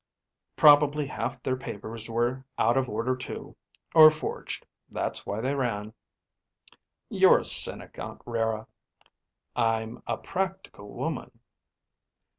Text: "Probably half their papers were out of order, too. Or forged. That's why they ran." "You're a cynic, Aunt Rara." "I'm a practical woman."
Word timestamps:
"Probably 0.55 1.05
half 1.05 1.43
their 1.43 1.55
papers 1.55 2.09
were 2.09 2.43
out 2.57 2.75
of 2.75 2.89
order, 2.89 3.15
too. 3.15 3.55
Or 3.93 4.09
forged. 4.09 4.65
That's 4.89 5.27
why 5.27 5.41
they 5.41 5.53
ran." 5.53 5.93
"You're 7.07 7.41
a 7.41 7.45
cynic, 7.45 7.99
Aunt 7.99 8.23
Rara." 8.25 8.65
"I'm 9.55 10.01
a 10.07 10.17
practical 10.17 10.89
woman." 10.89 11.29